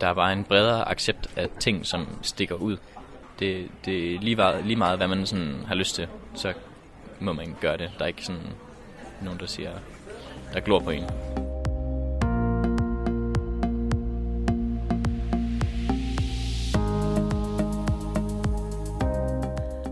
[0.00, 2.76] der var en bredere accept af ting, som stikker ud.
[3.38, 6.52] Det, det er lige meget, lige meget, hvad man sådan har lyst til, så
[7.20, 7.90] må man gøre det.
[7.98, 8.42] Der er ikke sådan
[9.22, 9.70] nogen, der siger,
[10.52, 11.04] der glor på en.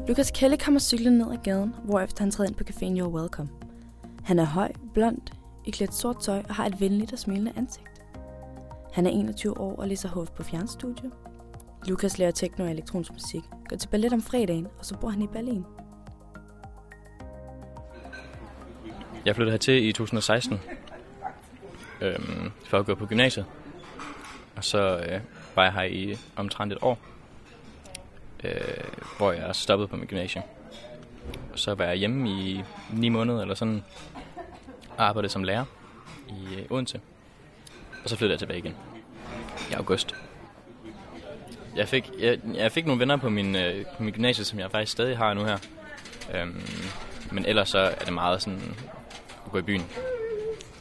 [0.08, 3.48] Lukas Kelle kommer cyklen ned ad gaden, hvorefter han træder ind på caféen You're Welcome.
[4.24, 5.18] Han er høj, blond,
[5.64, 7.91] i klædt sort tøj og har et venligt og smilende ansigt.
[8.92, 11.10] Han er 21 år og læser HF på fjernstudie.
[11.86, 15.22] Lukas lærer techno og elektronisk musik, går til ballet om fredagen, og så bor han
[15.22, 15.64] i Berlin.
[19.24, 20.60] Jeg flyttede hertil i 2016
[22.00, 23.46] øhm, for at gå på gymnasiet.
[24.56, 25.20] Og så øh,
[25.54, 26.98] var jeg her i omtrent et år,
[28.44, 28.50] øh,
[29.16, 30.44] hvor jeg stoppede på mit gymnasium.
[31.52, 32.62] Og så var jeg hjemme i
[32.92, 33.84] ni måneder eller sådan,
[34.96, 35.64] og arbejdede som lærer
[36.28, 37.00] i øh, Odense.
[38.04, 38.74] Og så flyttede jeg tilbage igen
[39.70, 40.14] i august.
[41.76, 44.70] Jeg fik, jeg, jeg fik nogle venner på min, øh, på min gymnasie, som jeg
[44.70, 45.58] faktisk stadig har nu her.
[46.34, 46.62] Øhm,
[47.32, 48.60] men ellers så er det meget sådan
[49.46, 49.84] at gå i byen.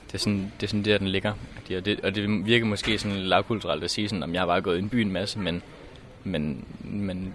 [0.08, 1.34] Det er sådan, det er sådan der, den ligger.
[1.78, 4.62] Og det, og det virker måske sådan lavkulturelt at sige sådan, om jeg har bare
[4.62, 5.62] gået i en by en masse, men,
[6.24, 7.34] men, men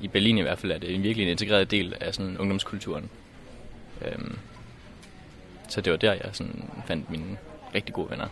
[0.00, 3.10] i Berlin i hvert fald er det en virkelig en integreret del af sådan ungdomskulturen.
[4.02, 4.38] Øhm,
[5.68, 7.36] så det var der, jeg sådan fandt mine
[7.74, 8.28] rigtig gode venner.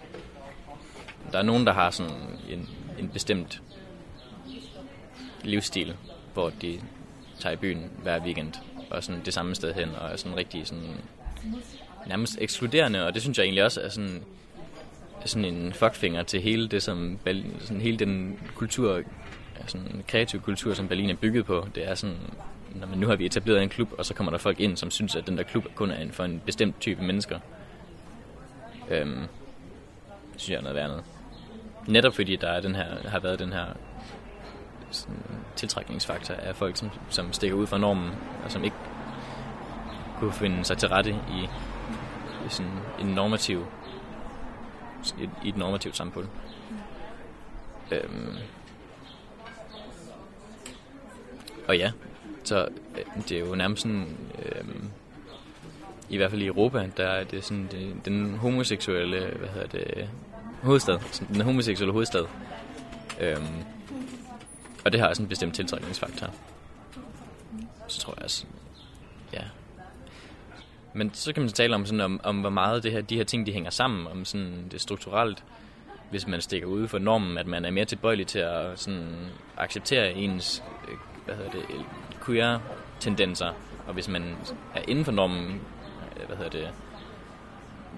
[1.32, 2.12] Der er nogen, der har sådan
[2.48, 2.68] en,
[2.98, 3.62] en bestemt
[5.42, 5.96] livsstil,
[6.32, 6.80] hvor de
[7.38, 8.52] tager i byen hver weekend,
[8.90, 10.96] og sådan det samme sted hen, og er sådan rigtig sådan
[12.06, 14.22] nærmest ekskluderende, og det synes jeg egentlig også er sådan,
[15.22, 19.02] er sådan en fuckfinger til hele det, som Berlin, sådan hele den kultur,
[19.66, 21.68] sådan en kreativ kultur, som Berlin er bygget på.
[21.74, 22.16] Det er sådan,
[22.74, 24.90] når man nu har vi etableret en klub, og så kommer der folk ind, som
[24.90, 27.38] synes, at den der klub kun er for en bestemt type mennesker.
[28.90, 29.26] Øhm,
[30.36, 31.04] synes jeg er noget værd noget.
[31.86, 33.66] Netop fordi der er den her, har været den her
[34.90, 35.22] sådan,
[35.56, 38.10] tiltrækningsfaktor af folk, som, som stikker ud fra normen,
[38.44, 38.76] og som ikke
[40.18, 41.48] kunne finde sig til rette i,
[42.46, 43.66] i sådan en normativ
[45.18, 46.26] i, i et normativt samfund.
[47.90, 48.36] Øhm.
[51.68, 51.92] Og ja,
[52.44, 54.90] så øh, det er jo nærmest sådan, øhm,
[56.08, 60.08] i hvert fald i Europa, der er det sådan det, den homoseksuelle, hvad hedder det,
[60.62, 62.24] hovedstad, sådan den homoseksuelle hovedstad.
[63.20, 63.64] Øhm,
[64.84, 66.26] og det har også en bestemt tiltrækningsfaktor.
[67.88, 68.46] Så tror jeg også,
[69.32, 69.42] ja.
[70.92, 73.24] Men så kan man tale om, sådan, om, om hvor meget det her, de her
[73.24, 75.44] ting de hænger sammen, om sådan det strukturelt,
[76.10, 79.26] hvis man stikker ud for normen, at man er mere tilbøjelig til at sådan,
[79.56, 80.94] acceptere ens øh,
[81.24, 81.62] hvad hedder det,
[82.26, 82.58] queer
[83.00, 83.52] tendenser,
[83.86, 84.36] og hvis man
[84.74, 85.60] er inden for normen,
[86.24, 86.68] Øh, hvad hedder det,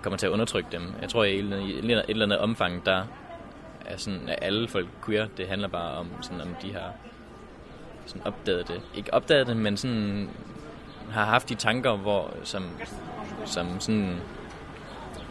[0.02, 0.94] kommer til at undertrykke dem.
[1.00, 3.04] Jeg tror, at i et eller andet omfang, der
[3.86, 6.92] er sådan, at alle folk queer, det handler bare om, sådan, om de har
[8.06, 8.80] sådan opdaget det.
[8.94, 10.30] Ikke opdaget det, men sådan
[11.10, 12.64] har haft de tanker, hvor, som,
[13.44, 14.20] som sådan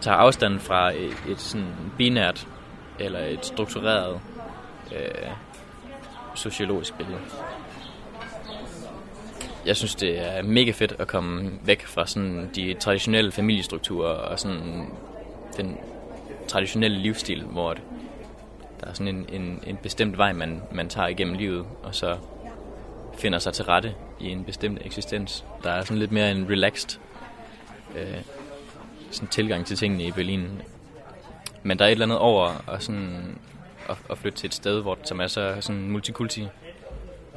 [0.01, 2.47] tager afstand fra et, et sådan binært
[3.00, 4.19] eller et struktureret
[4.95, 5.29] øh,
[6.35, 7.19] sociologisk billede.
[9.66, 14.40] Jeg synes, det er mega fedt at komme væk fra sådan de traditionelle familiestrukturer og
[14.40, 14.88] sådan
[15.58, 15.78] den
[16.48, 17.74] traditionelle livsstil, hvor
[18.81, 22.18] der er sådan en, en, en bestemt vej, man, man tager igennem livet, og så
[23.18, 25.46] finder sig til rette i en bestemt eksistens.
[25.64, 27.00] Der er sådan lidt mere en relaxed
[27.96, 28.18] øh,
[29.12, 30.62] sådan tilgang til tingene i Berlin.
[31.64, 33.38] Men der er et eller andet over at, sådan,
[33.90, 36.48] at, at flytte til et sted, hvor, som er så sådan multikulti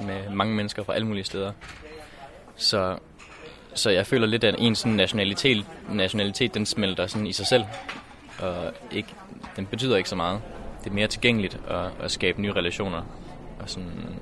[0.01, 1.53] med mange mennesker fra alle mulige steder.
[2.59, 2.99] Så,
[3.75, 7.65] så jeg føler lidt, at en sådan nationalitet, nationalitet den smelter sådan i sig selv.
[8.39, 9.09] Og ikke,
[9.57, 10.41] den betyder ikke så meget.
[10.85, 13.03] Det er mere tilgængeligt at, at skabe nye relationer.
[13.61, 14.21] Og, sådan,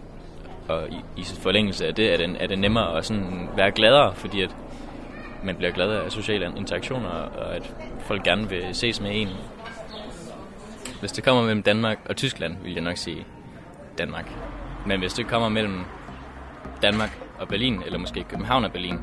[0.68, 4.14] og i, i forlængelse af det er det, er det nemmere at sådan være gladere,
[4.14, 4.56] fordi at
[5.44, 9.28] man bliver glad af sociale interaktioner, og at folk gerne vil ses med en.
[11.00, 13.26] Hvis det kommer mellem Danmark og Tyskland, vil jeg nok sige
[13.98, 14.30] Danmark.
[14.86, 15.84] Men hvis det kommer mellem
[16.82, 18.98] Danmark og Berlin, eller måske København og Berlin,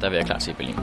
[0.00, 0.76] der vil jeg klart se Berlin.